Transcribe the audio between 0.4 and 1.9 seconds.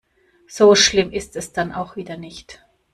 So schlimm ist es dann